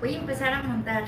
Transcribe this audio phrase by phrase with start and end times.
[0.00, 1.04] Voy a empezar a montar.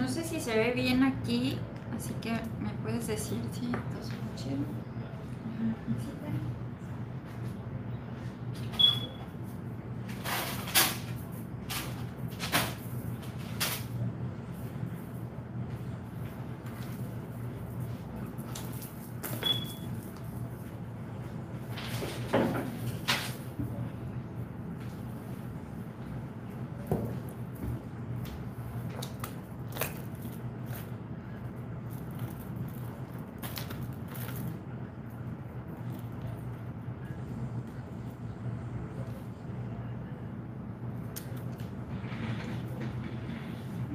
[0.00, 1.58] No sé si se ve bien aquí,
[1.96, 4.80] así que me puedes decir si esto se ve chido.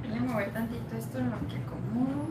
[0.07, 2.25] Voy a mover tantito esto lo que acomodo.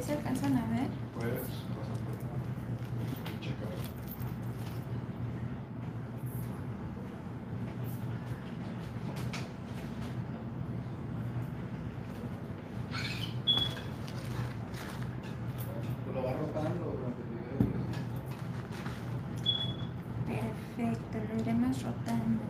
[0.00, 0.88] Se alcanzan a ver.
[1.12, 3.68] Puedes pasar por checar.
[16.14, 17.82] Lo vas rotando durante el video.
[20.76, 22.44] Perfecto, lo iremos rotando.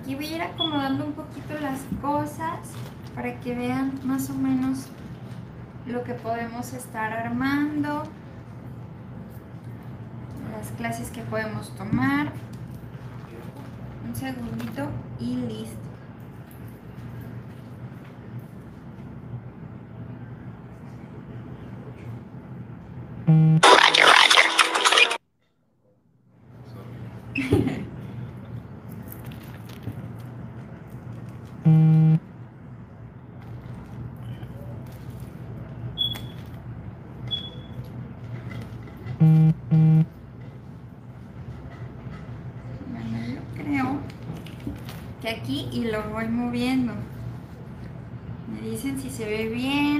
[0.00, 2.58] Aquí voy a ir acomodando un poquito las cosas
[3.14, 4.86] para que vean más o menos
[5.86, 8.04] lo que podemos estar armando,
[10.56, 12.32] las clases que podemos tomar.
[14.06, 14.88] Un segundito
[15.20, 15.88] y listo.
[45.48, 46.92] Y lo voy moviendo.
[48.52, 49.97] Me dicen si se ve bien.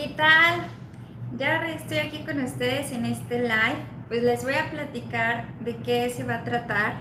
[0.00, 0.62] ¿Qué tal?
[1.36, 3.84] Ya estoy aquí con ustedes en este live.
[4.08, 6.94] Pues les voy a platicar de qué se va a tratar.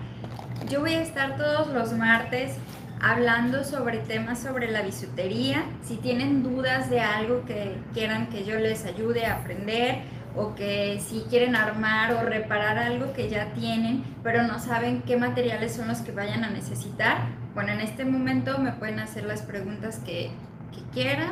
[0.70, 2.58] Yo voy a estar todos los martes
[3.00, 5.64] hablando sobre temas sobre la bisutería.
[5.82, 10.02] Si tienen dudas de algo que quieran que yo les ayude a aprender
[10.36, 15.16] o que si quieren armar o reparar algo que ya tienen, pero no saben qué
[15.16, 19.42] materiales son los que vayan a necesitar, bueno, en este momento me pueden hacer las
[19.42, 20.32] preguntas que,
[20.74, 21.32] que quieran.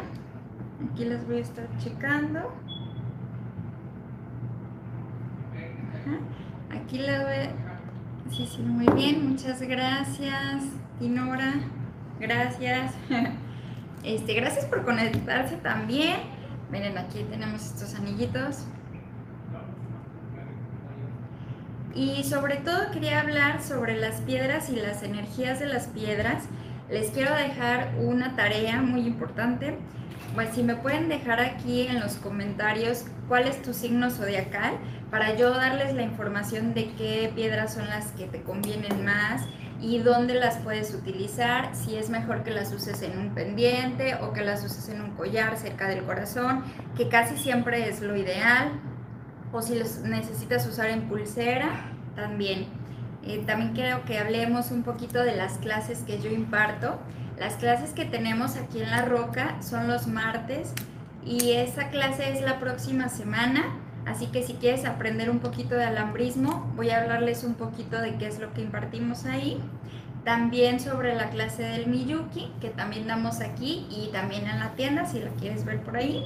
[0.85, 2.53] Aquí las voy a estar checando.
[6.69, 8.31] Aquí la voy a...
[8.31, 10.63] Sí, sí, muy bien, muchas gracias,
[10.99, 11.53] Dinora.
[12.19, 12.93] Gracias.
[14.03, 16.17] Este, gracias por conectarse también.
[16.71, 18.65] Miren, aquí tenemos estos anillitos.
[21.93, 26.45] Y sobre todo quería hablar sobre las piedras y las energías de las piedras.
[26.89, 29.77] Les quiero dejar una tarea muy importante.
[30.35, 34.77] Pues si me pueden dejar aquí en los comentarios cuál es tu signo zodiacal
[35.11, 39.41] para yo darles la información de qué piedras son las que te convienen más
[39.81, 44.33] y dónde las puedes utilizar, si es mejor que las uses en un pendiente o
[44.33, 46.63] que las uses en un collar cerca del corazón,
[46.95, 48.71] que casi siempre es lo ideal
[49.51, 52.67] o si los necesitas usar en pulsera, también.
[53.27, 56.97] Eh, también quiero que hablemos un poquito de las clases que yo imparto.
[57.37, 60.73] Las clases que tenemos aquí en La Roca son los martes
[61.25, 63.65] y esa clase es la próxima semana.
[64.05, 68.15] Así que si quieres aprender un poquito de alambrismo, voy a hablarles un poquito de
[68.15, 69.61] qué es lo que impartimos ahí.
[70.23, 75.05] También sobre la clase del Miyuki, que también damos aquí y también en la tienda,
[75.05, 76.23] si la quieres ver por ahí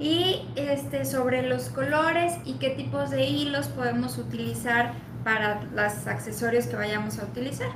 [0.00, 4.94] y este, sobre los colores y qué tipos de hilos podemos utilizar
[5.24, 7.68] para los accesorios que vayamos a utilizar.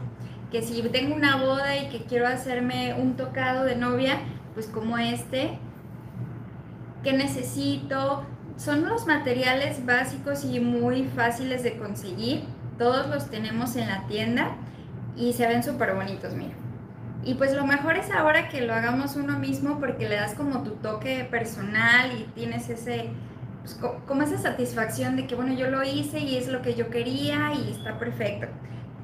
[0.50, 4.20] Que si tengo una boda y que quiero hacerme un tocado de novia,
[4.54, 5.58] pues como este,
[7.02, 8.24] ¿qué necesito?
[8.56, 12.44] Son los materiales básicos y muy fáciles de conseguir.
[12.78, 14.56] Todos los tenemos en la tienda
[15.14, 16.63] y se ven súper bonitos, mira.
[17.24, 20.62] Y pues lo mejor es ahora que lo hagamos uno mismo porque le das como
[20.62, 23.08] tu toque personal y tienes ese,
[23.62, 26.90] pues, como esa satisfacción de que bueno, yo lo hice y es lo que yo
[26.90, 28.48] quería y está perfecto.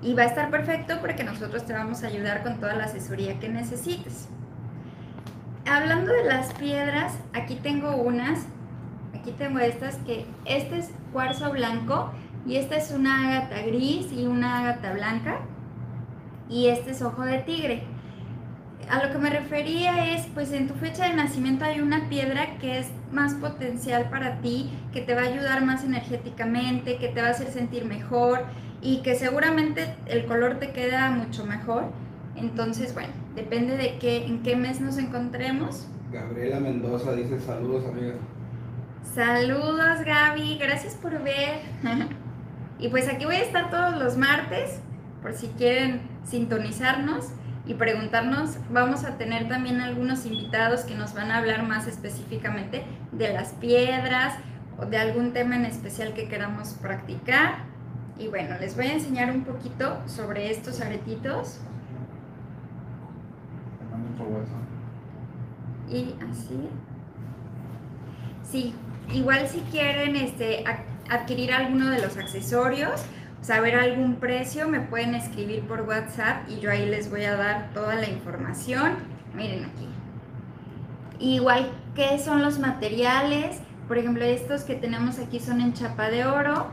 [0.03, 3.39] Y va a estar perfecto porque nosotros te vamos a ayudar con toda la asesoría
[3.39, 4.29] que necesites.
[5.67, 8.47] Hablando de las piedras, aquí tengo unas,
[9.19, 12.13] aquí tengo estas que este es cuarzo blanco
[12.47, 15.39] y esta es una ágata gris y una ágata blanca
[16.51, 17.85] y este es ojo de tigre
[18.89, 22.59] a lo que me refería es, pues en tu fecha de nacimiento hay una piedra
[22.59, 27.21] que es más potencial para ti, que te va a ayudar más energéticamente, que te
[27.21, 28.45] va a hacer sentir mejor
[28.81, 31.85] y que seguramente el color te queda mucho mejor.
[32.37, 35.87] Entonces, bueno, depende de qué, en qué mes nos encontremos.
[36.13, 38.15] Gabriela Mendoza dice saludos, amiga.
[39.15, 41.61] Saludos, Gaby, gracias por ver.
[42.79, 44.81] y pues aquí voy a estar todos los martes,
[45.23, 47.33] por si quieren sintonizarnos
[47.67, 48.57] y preguntarnos.
[48.71, 53.53] Vamos a tener también algunos invitados que nos van a hablar más específicamente de las
[53.55, 54.35] piedras
[54.79, 57.65] o de algún tema en especial que queramos practicar.
[58.19, 61.61] Y bueno, les voy a enseñar un poquito sobre estos aretitos.
[65.89, 66.69] Y así.
[68.43, 68.75] Sí,
[69.13, 70.65] igual si quieren este,
[71.09, 73.05] adquirir alguno de los accesorios,
[73.41, 77.71] saber algún precio, me pueden escribir por WhatsApp y yo ahí les voy a dar
[77.73, 78.97] toda la información.
[79.35, 79.89] Miren aquí.
[81.19, 86.25] Igual qué son los materiales, por ejemplo, estos que tenemos aquí son en chapa de
[86.25, 86.69] oro,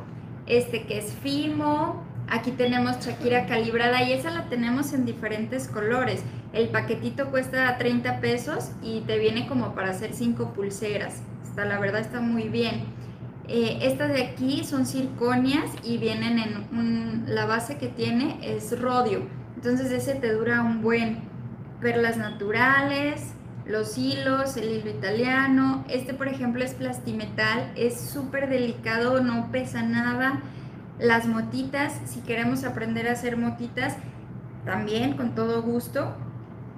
[0.45, 6.24] este que es Fimo, aquí tenemos Shakira calibrada y esa la tenemos en diferentes colores.
[6.53, 11.21] El paquetito cuesta 30 pesos y te viene como para hacer 5 pulseras.
[11.43, 12.86] Está, la verdad está muy bien.
[13.47, 19.21] Eh, estas de aquí son circonias y vienen en la base que tiene es rodio.
[19.55, 21.19] Entonces ese te dura un buen.
[21.81, 23.33] Perlas naturales,
[23.65, 25.85] los hilos, el hilo italiano.
[25.87, 30.41] Este por ejemplo es plastimetal, es súper delicado, no pesa nada.
[30.99, 33.95] Las motitas, si queremos aprender a hacer motitas,
[34.65, 36.15] también con todo gusto.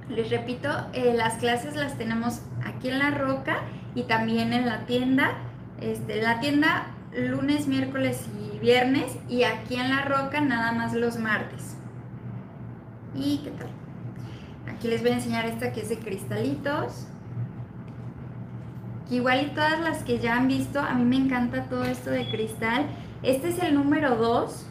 [0.10, 3.60] Les repito, eh, las clases las tenemos aquí en la roca
[3.96, 5.49] y también en la tienda
[5.82, 11.18] este, la tienda lunes, miércoles y viernes y aquí en La Roca nada más los
[11.18, 11.76] martes.
[13.16, 13.70] ¿Y qué tal?
[14.68, 17.08] Aquí les voy a enseñar esta que es de cristalitos.
[19.10, 22.30] igual y todas las que ya han visto, a mí me encanta todo esto de
[22.30, 22.86] cristal.
[23.24, 24.66] Este es el número 2.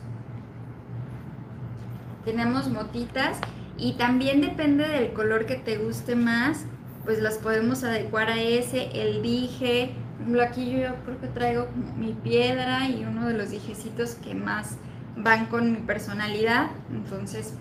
[2.25, 3.41] Tenemos motitas
[3.77, 6.65] y también depende del color que te guste más,
[7.05, 9.95] pues las podemos adecuar a ese, el dije,
[10.43, 14.77] aquí yo creo que traigo mi piedra y uno de los dijecitos que más
[15.17, 16.69] van con mi personalidad.
[16.91, 17.55] Entonces,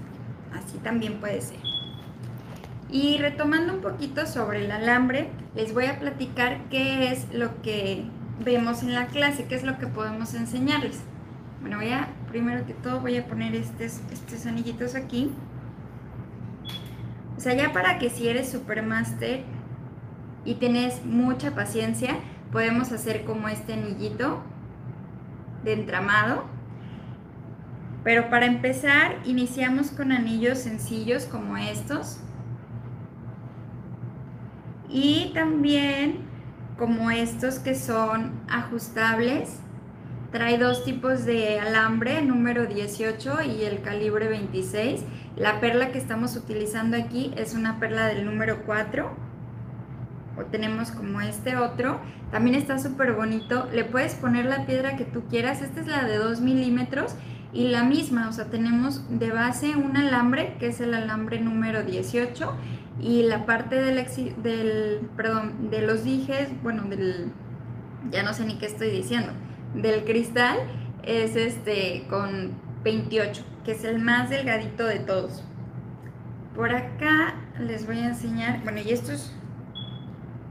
[0.54, 1.60] así también puede ser.
[2.90, 8.06] Y retomando un poquito sobre el alambre, les voy a platicar qué es lo que
[8.44, 11.00] vemos en la clase, qué es lo que podemos enseñarles.
[11.60, 15.32] Bueno, voy a, primero que todo voy a poner estos, estos anillitos aquí.
[17.36, 19.44] O sea, ya para que si eres supermaster
[20.46, 22.16] y tienes mucha paciencia,
[22.52, 24.42] podemos hacer como este anillito
[25.64, 26.46] de entramado.
[28.04, 32.20] Pero para empezar, iniciamos con anillos sencillos como estos.
[34.90, 36.28] Y también
[36.78, 39.60] como estos que son ajustables.
[40.32, 45.04] Trae dos tipos de alambre, número 18 y el calibre 26.
[45.36, 49.27] La perla que estamos utilizando aquí es una perla del número 4.
[50.38, 52.00] O tenemos como este otro.
[52.32, 53.68] También está súper bonito.
[53.74, 55.62] Le puedes poner la piedra que tú quieras.
[55.62, 57.16] Esta es la de 2 milímetros
[57.54, 58.30] y la misma.
[58.30, 62.56] O sea, tenemos de base un alambre que es el alambre número 18
[63.02, 64.04] y la parte del,
[64.42, 67.32] del perdón, de los dijes, bueno, del,
[68.12, 69.32] ya no sé ni qué estoy diciendo,
[69.76, 70.58] del cristal
[71.04, 72.54] es este con
[72.84, 75.44] 28, que es el más delgadito de todos.
[76.56, 79.36] Por acá les voy a enseñar, bueno, y estos,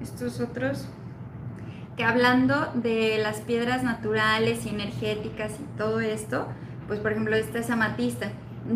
[0.03, 0.87] estos otros,
[1.97, 6.49] que hablando de las piedras naturales y energéticas y todo esto,
[6.87, 8.31] pues por ejemplo esta es amatista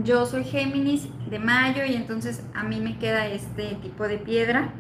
[0.04, 4.72] yo soy Géminis de mayo y entonces a mí me queda este tipo de piedra.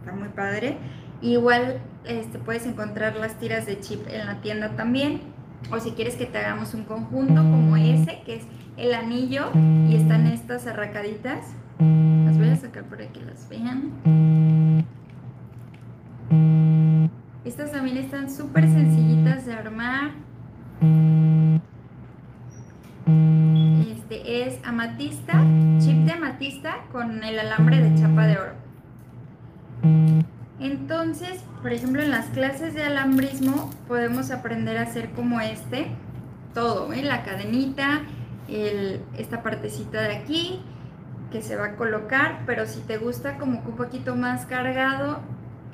[0.00, 0.78] Está muy padre.
[1.20, 5.20] Igual este, puedes encontrar las tiras de chip en la tienda también.
[5.70, 8.44] O si quieres que te hagamos un conjunto como ese, que es
[8.76, 9.50] el anillo
[9.88, 11.44] y están estas arracaditas.
[11.78, 14.71] Las voy a sacar para que las vean.
[17.44, 20.12] Estas también están súper sencillitas de armar.
[23.90, 25.32] Este es amatista,
[25.78, 28.52] chip de amatista con el alambre de chapa de oro.
[30.60, 35.88] Entonces, por ejemplo, en las clases de alambrismo podemos aprender a hacer como este,
[36.54, 37.02] todo, ¿eh?
[37.02, 38.02] la cadenita,
[38.48, 40.60] esta partecita de aquí
[41.32, 45.20] que se va a colocar, pero si te gusta como un poquito más cargado,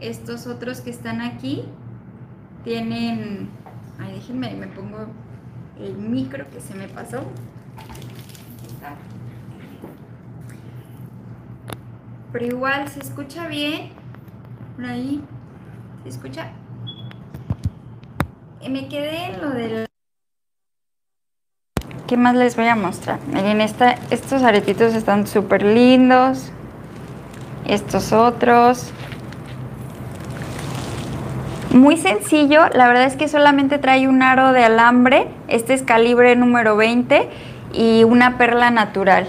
[0.00, 1.64] estos otros que están aquí
[2.64, 3.49] tienen,
[3.99, 5.07] ay, déjenme, me pongo
[5.81, 7.23] el micro que se me pasó.
[12.33, 13.90] Pero igual se escucha bien.
[14.76, 15.23] Por ahí.
[16.02, 16.50] ¿Se escucha?
[18.69, 19.87] Me quedé en lo del...
[22.07, 23.19] ¿Qué más les voy a mostrar?
[23.33, 26.50] Miren, esta, estos aretitos están súper lindos.
[27.67, 28.93] Estos otros.
[31.79, 35.29] Muy sencillo, la verdad es que solamente trae un aro de alambre.
[35.47, 37.29] Este es calibre número 20
[37.73, 39.29] y una perla natural.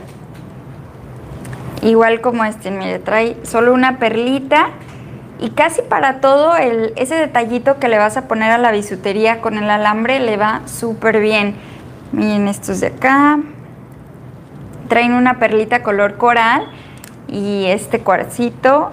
[1.84, 4.70] Igual como este, mire, trae solo una perlita
[5.40, 9.42] y casi para todo el, ese detallito que le vas a poner a la bisutería
[9.42, 11.54] con el alambre le va súper bien.
[12.14, 13.38] Miren estos de acá.
[14.88, 16.66] Traen una perlita color coral
[17.28, 18.92] y este cuarcito.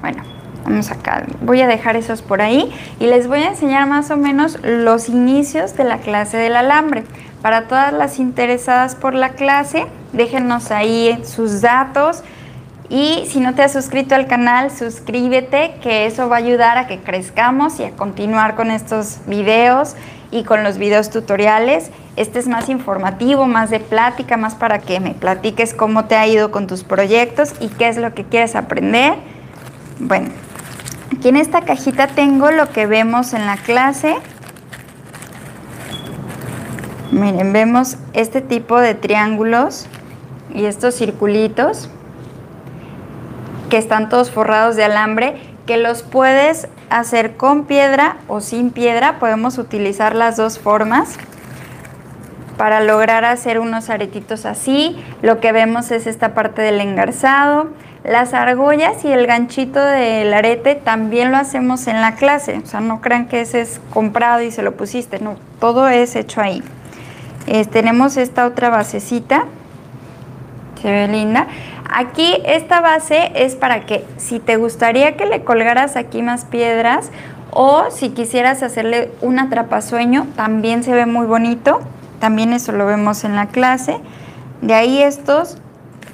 [0.00, 0.24] Bueno,
[0.66, 1.24] vamos acá.
[1.42, 5.08] Voy a dejar esos por ahí y les voy a enseñar más o menos los
[5.08, 7.04] inicios de la clase del alambre.
[7.40, 12.22] Para todas las interesadas por la clase, déjenos ahí sus datos.
[12.88, 16.86] Y si no te has suscrito al canal, suscríbete, que eso va a ayudar a
[16.86, 19.94] que crezcamos y a continuar con estos videos
[20.30, 21.90] y con los videos tutoriales.
[22.16, 26.26] Este es más informativo, más de plática, más para que me platiques cómo te ha
[26.26, 29.14] ido con tus proyectos y qué es lo que quieres aprender.
[29.98, 30.30] Bueno,
[31.12, 34.16] aquí en esta cajita tengo lo que vemos en la clase.
[37.12, 39.86] Miren, vemos este tipo de triángulos
[40.54, 41.88] y estos circulitos
[43.70, 49.18] que están todos forrados de alambre, que los puedes hacer con piedra o sin piedra.
[49.18, 51.16] Podemos utilizar las dos formas
[52.56, 55.02] para lograr hacer unos aretitos así.
[55.22, 57.68] Lo que vemos es esta parte del engarzado.
[58.06, 62.60] Las argollas y el ganchito del arete también lo hacemos en la clase.
[62.62, 65.18] O sea, no crean que ese es comprado y se lo pusiste.
[65.18, 66.62] No, todo es hecho ahí
[67.70, 69.44] tenemos esta otra basecita,
[70.80, 71.46] se ve linda.
[71.88, 77.10] Aquí esta base es para que si te gustaría que le colgaras aquí más piedras
[77.52, 81.80] o si quisieras hacerle un atrapasueño, también se ve muy bonito.
[82.20, 83.98] También eso lo vemos en la clase.
[84.62, 85.58] De ahí estos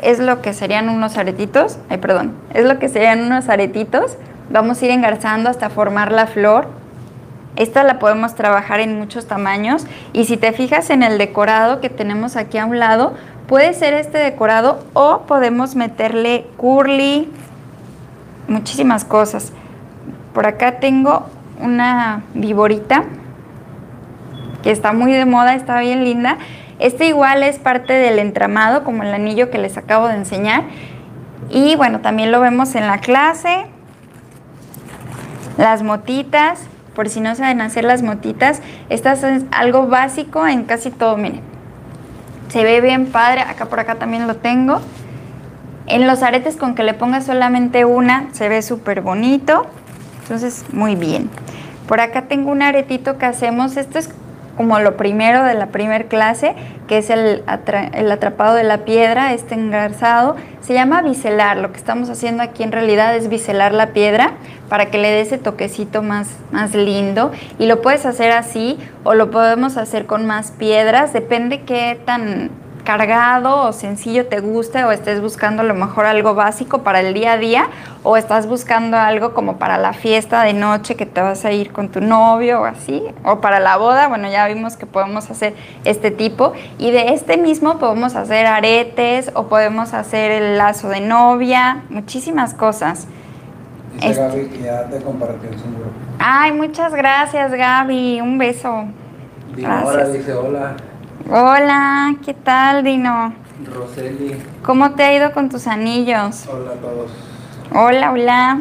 [0.03, 1.79] es lo que serían unos aretitos.
[1.89, 2.35] Ay, perdón.
[2.53, 4.17] Es lo que serían unos aretitos.
[4.51, 6.67] Vamos a ir engarzando hasta formar la flor.
[7.57, 11.91] Esta la podemos trabajar en muchos tamaños y si te fijas en el decorado que
[11.91, 13.15] tenemos aquí a un lado,
[13.53, 17.29] Puede ser este decorado o podemos meterle curly,
[18.49, 19.53] muchísimas cosas.
[20.33, 21.27] Por acá tengo
[21.61, 23.05] una viborita
[24.63, 26.39] que está muy de moda, está bien linda.
[26.83, 30.65] Este igual es parte del entramado, como el anillo que les acabo de enseñar.
[31.49, 33.67] Y bueno, también lo vemos en la clase.
[35.59, 36.65] Las motitas,
[36.97, 41.43] por si no saben hacer las motitas, estas es algo básico en casi todo, miren.
[42.49, 44.81] Se ve bien padre, acá por acá también lo tengo.
[45.87, 49.69] En los aretes con que le pongas solamente una, se ve súper bonito.
[50.23, 51.31] Entonces, muy bien.
[51.87, 53.77] Por acá tengo un aretito que hacemos.
[53.77, 54.11] Esto es
[54.63, 56.55] como lo primero de la primer clase,
[56.87, 60.37] que es el, atrapado de la piedra, este engarzado.
[60.61, 61.57] Se llama biselar.
[61.57, 64.35] Lo que estamos haciendo aquí en realidad es biselar la piedra
[64.69, 67.33] para que le dé ese toquecito más, más lindo.
[67.59, 71.13] Y lo puedes hacer así o lo podemos hacer con más piedras.
[71.13, 72.51] Depende qué tan
[72.85, 77.15] cargado o sencillo te guste o estés buscando a lo mejor algo básico para el
[77.15, 77.69] día a día
[78.03, 81.73] o estás buscando algo como para la fiesta de noche que te vas a ir
[81.73, 85.55] con tu novio o así o para la boda, bueno ya vimos que podemos hacer
[85.85, 91.01] este tipo y de este mismo podemos hacer aretes o podemos hacer el lazo de
[91.01, 93.07] novia, muchísimas cosas.
[93.95, 94.23] Dice este.
[94.23, 95.91] Gaby que ya te compartió en su grupo.
[96.19, 98.87] Ay, muchas gracias Gaby, un beso.
[99.55, 100.77] Dinora dice hola.
[101.31, 103.33] Hola, ¿qué tal, Dino?
[103.65, 104.37] Roseli.
[104.63, 106.47] ¿Cómo te ha ido con tus anillos?
[106.49, 107.11] Hola a todos.
[107.73, 108.61] Hola, hola.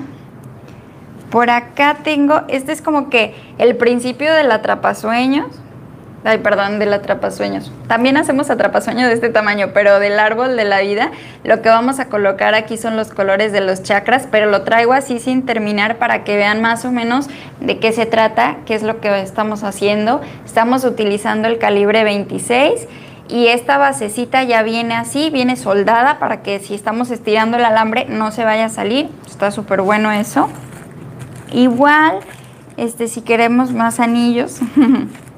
[1.32, 5.48] Por acá tengo, este es como que el principio del atrapasueños.
[6.24, 7.72] Ay, perdón, del atrapasueños.
[7.88, 11.12] También hacemos atrapasueños de este tamaño, pero del árbol de la vida,
[11.44, 14.94] lo que vamos a colocar aquí son los colores de los chakras, pero lo traigo
[14.94, 17.28] así sin terminar para que vean más o menos
[17.60, 20.22] de qué se trata, qué es lo que estamos haciendo.
[20.46, 22.88] Estamos utilizando el calibre 26
[23.28, 28.06] y esta basecita ya viene así, viene soldada para que si estamos estirando el alambre
[28.06, 29.10] no se vaya a salir.
[29.26, 30.50] Está súper bueno eso.
[31.52, 32.20] Igual,
[32.78, 34.60] este, si queremos más anillos.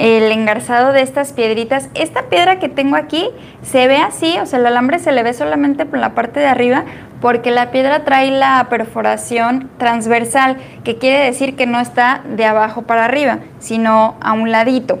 [0.00, 1.90] el engarzado de estas piedritas.
[1.94, 3.28] Esta piedra que tengo aquí
[3.62, 6.46] se ve así, o sea, el alambre se le ve solamente por la parte de
[6.46, 6.84] arriba
[7.20, 12.82] porque la piedra trae la perforación transversal, que quiere decir que no está de abajo
[12.82, 15.00] para arriba, sino a un ladito.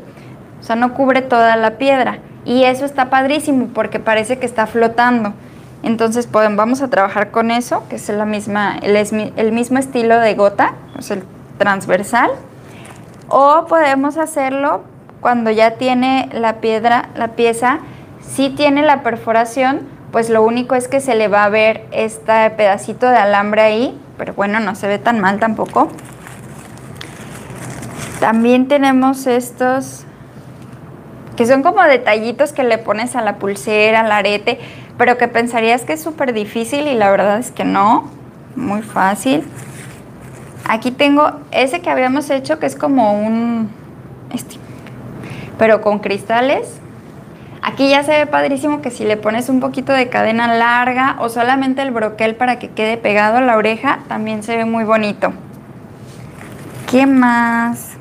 [0.60, 2.18] O sea, no cubre toda la piedra.
[2.44, 5.32] Y eso está padrísimo porque parece que está flotando.
[5.82, 8.96] Entonces vamos a trabajar con eso, que es la misma, el,
[9.36, 11.24] el mismo estilo de gota, o sea, el
[11.56, 12.30] transversal.
[13.32, 14.82] O podemos hacerlo
[15.20, 17.78] cuando ya tiene la piedra, la pieza,
[18.20, 22.50] si tiene la perforación, pues lo único es que se le va a ver este
[22.50, 25.88] pedacito de alambre ahí, pero bueno, no se ve tan mal tampoco.
[28.18, 30.04] También tenemos estos
[31.36, 34.58] que son como detallitos que le pones a la pulsera, al arete,
[34.98, 38.10] pero que pensarías que es súper difícil y la verdad es que no,
[38.56, 39.46] muy fácil.
[40.70, 43.68] Aquí tengo ese que habíamos hecho que es como un...
[44.32, 44.54] Este,
[45.58, 46.78] pero con cristales.
[47.60, 51.28] Aquí ya se ve padrísimo que si le pones un poquito de cadena larga o
[51.28, 55.32] solamente el broquel para que quede pegado a la oreja, también se ve muy bonito.
[56.88, 57.96] ¿Qué más?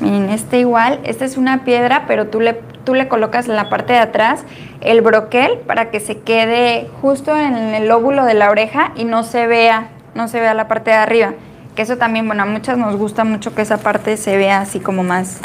[0.00, 3.68] Miren, este igual, esta es una piedra, pero tú le, tú le colocas en la
[3.68, 4.46] parte de atrás
[4.80, 9.24] el broquel para que se quede justo en el lóbulo de la oreja y no
[9.24, 11.34] se vea, no se vea la parte de arriba.
[11.80, 14.80] Que eso también, bueno, a muchas nos gusta mucho que esa parte se vea así
[14.80, 15.38] como más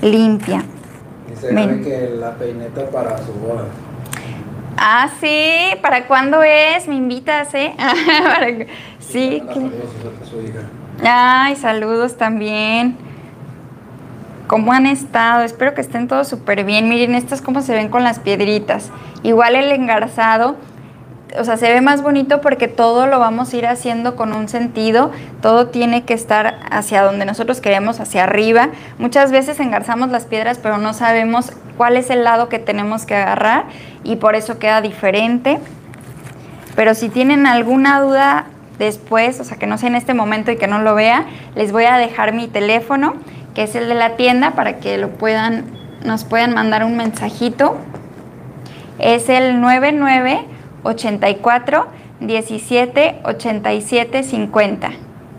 [0.00, 0.62] limpia.
[1.28, 3.64] Dice que la peineta para su boda.
[4.76, 6.86] Ah, sí, ¿para cuándo es?
[6.86, 7.74] Me invitas, ¿eh?
[9.00, 9.42] sí.
[11.04, 12.96] Ay, saludos también.
[14.46, 15.42] ¿Cómo han estado?
[15.42, 16.88] Espero que estén todos súper bien.
[16.88, 18.92] Miren, estas cómo se ven con las piedritas.
[19.24, 20.54] Igual el engarzado
[21.36, 24.48] o sea, se ve más bonito porque todo lo vamos a ir haciendo con un
[24.48, 25.10] sentido,
[25.42, 28.70] todo tiene que estar hacia donde nosotros queremos, hacia arriba.
[28.98, 33.14] Muchas veces engarzamos las piedras, pero no sabemos cuál es el lado que tenemos que
[33.14, 33.64] agarrar
[34.04, 35.58] y por eso queda diferente.
[36.74, 38.46] Pero si tienen alguna duda
[38.78, 41.72] después, o sea, que no sea en este momento y que no lo vea, les
[41.72, 43.14] voy a dejar mi teléfono,
[43.54, 45.64] que es el de la tienda, para que lo puedan,
[46.04, 47.76] nos puedan mandar un mensajito.
[48.98, 51.86] Es el 99 84
[52.20, 54.90] 17 87 50.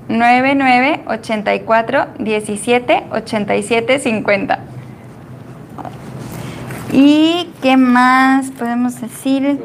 [0.07, 4.59] 99 84 17 87 50.
[6.91, 9.63] ¿Y qué más podemos decir?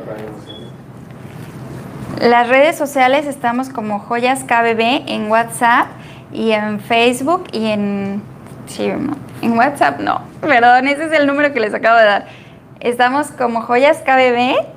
[2.21, 5.87] Las redes sociales estamos como Joyas KBB en WhatsApp
[6.33, 8.23] y en Facebook y en...
[8.67, 8.91] Sí,
[9.43, 12.27] en WhatsApp no, perdón, ese es el número que les acabo de dar
[12.81, 14.74] Estamos como Joyas KBB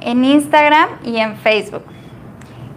[0.00, 1.84] en Instagram y en Facebook.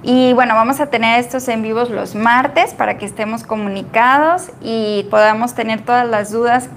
[0.04, 5.08] Y bueno, vamos a tener estos en vivos los martes para que estemos comunicados y
[5.10, 6.70] podamos tener todas las dudas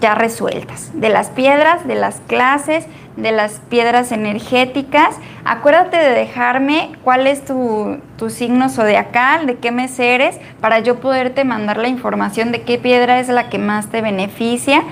[0.00, 5.16] ya resueltas de las piedras, de las clases, de las piedras energéticas.
[5.44, 11.00] Acuérdate de dejarme cuál es tu, tu, signo zodiacal, de qué mes eres, para yo
[11.00, 14.82] poderte mandar la información de qué piedra es la que más te beneficia,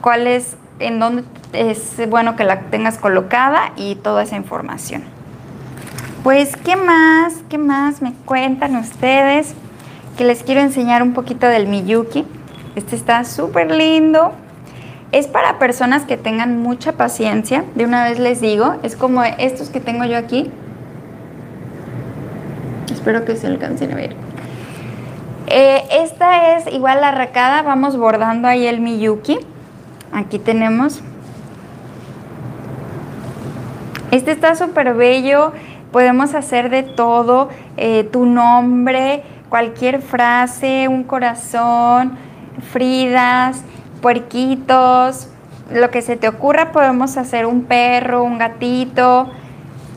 [0.00, 5.02] cuál es, en dónde es bueno que la tengas colocada y toda esa información.
[6.22, 7.34] Pues, ¿qué más?
[7.48, 9.54] ¿Qué más me cuentan ustedes?
[10.16, 12.24] Que les quiero enseñar un poquito del Miyuki.
[12.74, 14.32] Este está súper lindo.
[15.12, 17.64] Es para personas que tengan mucha paciencia.
[17.74, 20.50] De una vez les digo, es como estos que tengo yo aquí.
[22.92, 24.16] Espero que se alcancen a ver.
[25.46, 27.62] Eh, esta es igual la arracada.
[27.62, 29.38] Vamos bordando ahí el Miyuki.
[30.12, 31.02] Aquí tenemos.
[34.10, 35.52] Este está súper bello.
[35.92, 37.48] Podemos hacer de todo.
[37.76, 42.18] Eh, tu nombre, cualquier frase, un corazón,
[42.72, 43.62] Fridas
[44.00, 45.28] puerquitos,
[45.72, 49.28] lo que se te ocurra, podemos hacer un perro, un gatito.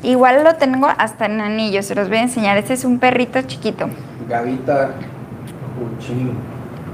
[0.01, 2.57] Igual lo tengo hasta en anillos, se los voy a enseñar.
[2.57, 3.87] Este es un perrito chiquito.
[4.27, 4.91] Gavita,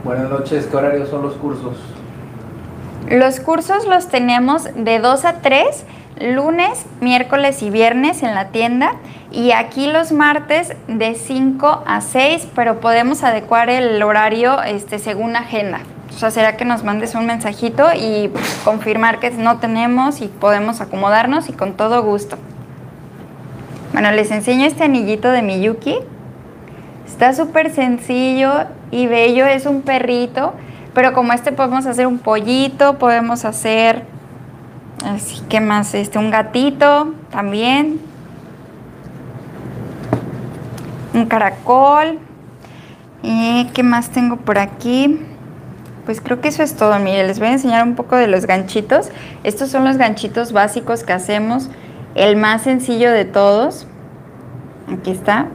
[0.04, 1.78] Buenas noches, ¿qué horarios son los cursos?
[3.10, 5.86] Los cursos los tenemos de 2 a 3,
[6.22, 8.96] lunes, miércoles y viernes en la tienda.
[9.32, 15.36] Y aquí los martes de 5 a 6, pero podemos adecuar el horario este, según
[15.36, 15.82] agenda.
[16.16, 18.32] O sea, será que nos mandes un mensajito y
[18.64, 22.38] confirmar que no tenemos y podemos acomodarnos y con todo gusto.
[23.94, 25.98] Bueno, les enseño este anillito de Miyuki.
[27.06, 28.52] Está súper sencillo
[28.90, 30.54] y bello, es un perrito,
[30.96, 34.04] pero como este podemos hacer un pollito, podemos hacer,
[35.06, 38.00] así que más, este, un gatito también,
[41.14, 42.18] un caracol.
[43.22, 45.20] ¿Y qué más tengo por aquí?
[46.06, 46.98] Pues creo que eso es todo.
[47.00, 49.10] Mire, les voy a enseñar un poco de los ganchitos.
[49.44, 51.70] Estos son los ganchitos básicos que hacemos.
[52.14, 53.88] El más sencillo de todos.
[54.88, 55.48] Aquí está.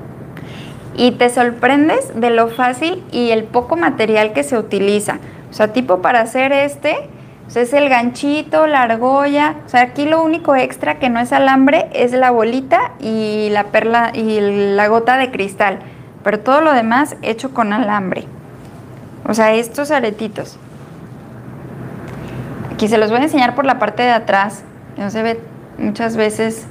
[0.97, 5.19] Y te sorprendes de lo fácil y el poco material que se utiliza.
[5.51, 6.97] O sea, tipo para hacer este,
[7.45, 9.57] pues es el ganchito, la argolla.
[9.67, 13.65] O sea, aquí lo único extra que no es alambre es la bolita y la
[13.65, 15.81] perla y la gota de cristal.
[16.23, 18.25] Pero todo lo demás hecho con alambre.
[19.27, 20.59] O sea, estos aretitos.
[22.73, 24.63] Aquí se los voy a enseñar por la parte de atrás.
[24.97, 25.41] No se ve
[25.79, 26.67] muchas veces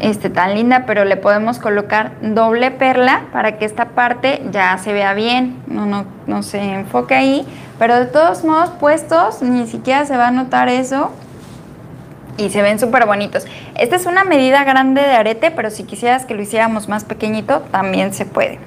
[0.00, 4.92] este, tan linda, pero le podemos colocar doble perla para que esta parte ya se
[4.92, 7.46] vea bien, no, no, no se enfoque ahí,
[7.78, 11.10] pero de todos modos puestos ni siquiera se va a notar eso
[12.36, 13.46] y se ven súper bonitos.
[13.74, 17.60] Esta es una medida grande de arete, pero si quisieras que lo hiciéramos más pequeñito,
[17.70, 18.58] también se puede.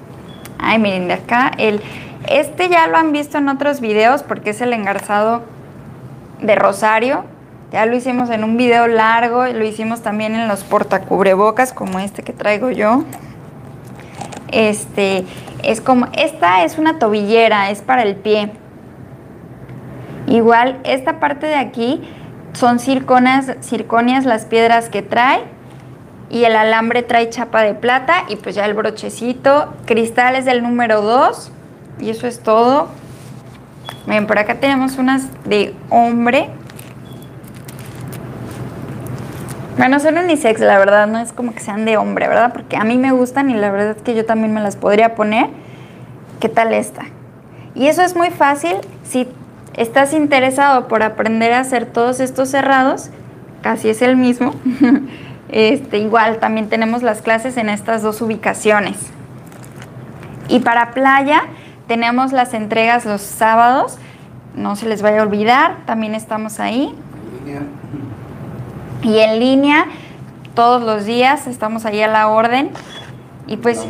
[0.59, 1.81] Ay, miren, de acá el,
[2.27, 5.43] este ya lo han visto en otros videos porque es el engarzado
[6.41, 7.25] de Rosario.
[7.73, 12.21] Ya lo hicimos en un video largo, lo hicimos también en los portacubrebocas como este
[12.21, 13.03] que traigo yo.
[14.51, 15.25] Este
[15.63, 18.51] es como esta es una tobillera, es para el pie.
[20.27, 22.07] Igual esta parte de aquí
[22.53, 25.41] son circonas, circonias las piedras que trae
[26.29, 31.01] y el alambre trae chapa de plata y pues ya el brochecito, cristales del número
[31.01, 31.51] 2
[32.01, 32.89] y eso es todo.
[34.05, 36.51] Miren, por acá tenemos unas de hombre.
[39.77, 42.53] Bueno, son unisex, la verdad, no es como que sean de hombre, ¿verdad?
[42.53, 45.15] Porque a mí me gustan y la verdad es que yo también me las podría
[45.15, 45.47] poner.
[46.39, 47.05] ¿Qué tal esta?
[47.73, 49.27] Y eso es muy fácil si
[49.75, 53.09] estás interesado por aprender a hacer todos estos cerrados,
[53.61, 54.53] casi es el mismo.
[55.49, 58.97] Este, igual también tenemos las clases en estas dos ubicaciones.
[60.47, 61.43] Y para playa,
[61.87, 63.99] tenemos las entregas los sábados,
[64.55, 66.95] no se les vaya a olvidar, también estamos ahí.
[69.03, 69.85] Y en línea,
[70.55, 72.71] todos los días, estamos ahí a la orden.
[73.47, 73.85] Y pues...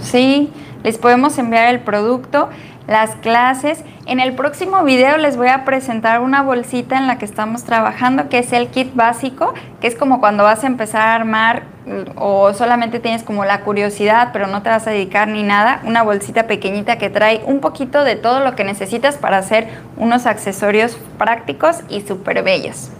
[0.00, 2.48] Sí, les podemos enviar el producto
[2.86, 3.82] las clases.
[4.06, 8.28] En el próximo video les voy a presentar una bolsita en la que estamos trabajando,
[8.28, 12.16] que es el kit básico, que es como cuando vas a empezar a armar mm,
[12.16, 16.02] o solamente tienes como la curiosidad, pero no te vas a dedicar ni nada, una
[16.02, 20.96] bolsita pequeñita que trae un poquito de todo lo que necesitas para hacer unos accesorios
[21.18, 22.90] prácticos y súper bellos.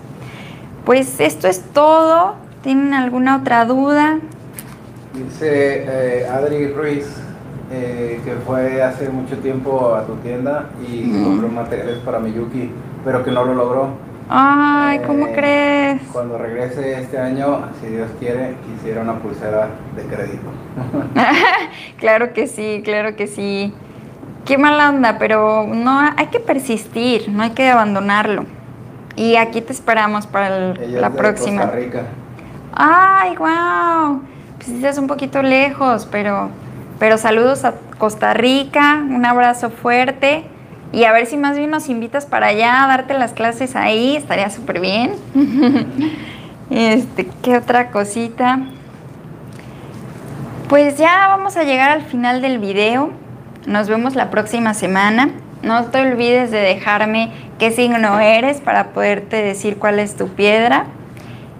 [0.86, 2.36] Pues esto es todo.
[2.62, 4.18] ¿Tienen alguna otra duda?
[5.14, 5.84] Dice
[6.22, 7.06] eh, Adri Ruiz,
[7.72, 12.70] eh, que fue hace mucho tiempo a tu tienda y compró materiales para Miyuki,
[13.04, 13.88] pero que no lo logró.
[14.28, 16.02] Ay, ¿cómo Eh, crees?
[16.12, 20.46] Cuando regrese este año, si Dios quiere, quisiera una pulsera de crédito.
[21.98, 23.74] Claro que sí, claro que sí.
[24.44, 28.44] Qué mala onda, pero no hay que persistir, no hay que abandonarlo.
[29.16, 31.62] Y aquí te esperamos para el- Ella la es de próxima.
[31.62, 32.02] Costa Rica.
[32.74, 34.22] Ay, wow.
[34.58, 36.50] Pues estás un poquito lejos, pero,
[36.98, 40.44] pero saludos a Costa Rica, un abrazo fuerte.
[40.92, 44.16] Y a ver si más bien nos invitas para allá a darte las clases ahí,
[44.16, 45.12] estaría súper bien.
[46.70, 48.60] este, ¿qué otra cosita?
[50.68, 53.10] Pues ya vamos a llegar al final del video.
[53.66, 55.30] Nos vemos la próxima semana.
[55.66, 60.84] No te olvides de dejarme qué signo eres para poderte decir cuál es tu piedra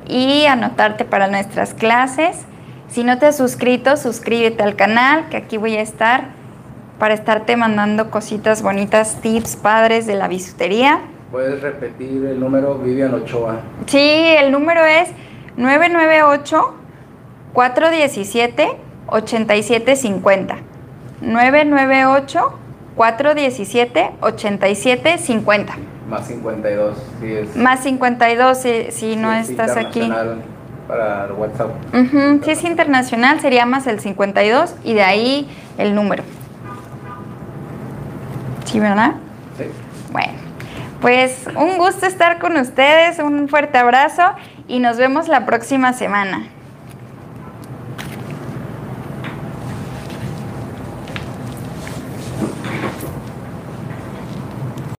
[0.07, 2.45] y anotarte para nuestras clases.
[2.89, 6.29] Si no te has suscrito, suscríbete al canal, que aquí voy a estar
[7.01, 11.01] para estarte mandando cositas bonitas, tips padres de la bisutería.
[11.33, 13.57] Puedes repetir el número Vivian Ochoa.
[13.87, 15.09] Sí, el número es
[17.57, 20.57] 998-417-8750.
[22.97, 25.67] 998-417-8750.
[26.09, 27.57] Más 52, si es.
[27.57, 30.01] Más 52 si, si no si es estás aquí.
[30.03, 30.43] internacional
[30.87, 31.71] Para el WhatsApp.
[31.95, 36.23] Ujú, Si es internacional sería más el 52 y de ahí el número.
[38.67, 39.15] ¿Sí, verdad?
[39.59, 39.65] Sí.
[40.13, 40.33] Bueno,
[41.01, 44.23] pues un gusto estar con ustedes, un fuerte abrazo
[44.69, 46.45] y nos vemos la próxima semana.